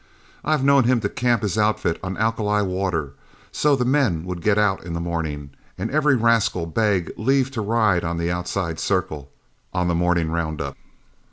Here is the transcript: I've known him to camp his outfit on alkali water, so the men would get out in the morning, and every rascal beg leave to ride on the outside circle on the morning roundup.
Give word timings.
I've 0.43 0.63
known 0.63 0.85
him 0.85 0.99
to 1.01 1.09
camp 1.09 1.43
his 1.43 1.59
outfit 1.59 1.99
on 2.01 2.17
alkali 2.17 2.63
water, 2.63 3.13
so 3.51 3.75
the 3.75 3.85
men 3.85 4.25
would 4.25 4.41
get 4.41 4.57
out 4.57 4.83
in 4.83 4.93
the 4.93 4.99
morning, 4.99 5.51
and 5.77 5.91
every 5.91 6.15
rascal 6.15 6.65
beg 6.65 7.11
leave 7.17 7.51
to 7.51 7.61
ride 7.61 8.03
on 8.03 8.17
the 8.17 8.31
outside 8.31 8.79
circle 8.79 9.29
on 9.75 9.87
the 9.87 9.93
morning 9.93 10.31
roundup. 10.31 10.75